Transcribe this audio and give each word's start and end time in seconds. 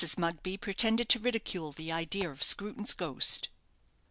Mugby 0.17 0.57
pretended 0.57 1.09
to 1.09 1.19
ridicule 1.19 1.71
the 1.71 1.91
idea 1.91 2.31
of 2.31 2.41
Screwton's 2.41 2.95
ghost. 2.95 3.49